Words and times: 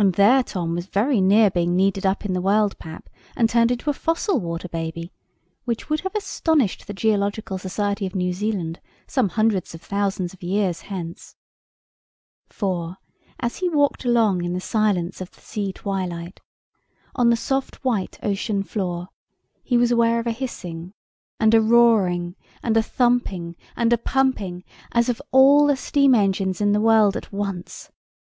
And 0.00 0.14
there 0.14 0.42
Tom 0.42 0.74
was 0.74 0.86
very 0.88 1.20
near 1.20 1.48
being 1.48 1.76
kneaded 1.76 2.04
up 2.04 2.24
in 2.24 2.32
the 2.32 2.40
world 2.40 2.76
pap, 2.80 3.08
and 3.36 3.48
turned 3.48 3.70
into 3.70 3.88
a 3.88 3.92
fossil 3.92 4.40
water 4.40 4.66
baby; 4.66 5.12
which 5.64 5.88
would 5.88 6.00
have 6.00 6.16
astonished 6.16 6.88
the 6.88 6.92
Geological 6.92 7.56
Society 7.56 8.04
of 8.04 8.16
New 8.16 8.32
Zealand 8.32 8.80
some 9.06 9.28
hundreds 9.28 9.72
of 9.72 9.80
thousands 9.80 10.34
of 10.34 10.42
years 10.42 10.80
hence. 10.80 11.36
For, 12.48 12.96
as 13.38 13.58
he 13.58 13.68
walked 13.68 14.04
along 14.04 14.42
in 14.42 14.54
the 14.54 14.60
silence 14.60 15.20
of 15.20 15.30
the 15.30 15.40
sea 15.40 15.72
twilight, 15.72 16.40
on 17.14 17.30
the 17.30 17.36
soft 17.36 17.76
white 17.84 18.18
ocean 18.24 18.64
floor, 18.64 19.10
he 19.62 19.76
was 19.76 19.92
aware 19.92 20.18
of 20.18 20.26
a 20.26 20.32
hissing, 20.32 20.94
and 21.38 21.54
a 21.54 21.60
roaring, 21.60 22.34
and 22.60 22.76
a 22.76 22.82
thumping, 22.82 23.54
and 23.76 23.92
a 23.92 23.98
pumping, 23.98 24.64
as 24.90 25.08
of 25.08 25.22
all 25.30 25.68
the 25.68 25.76
steam 25.76 26.12
engines 26.12 26.60
in 26.60 26.72
the 26.72 26.80
world 26.80 27.16
at 27.16 27.30
once. 27.32 27.92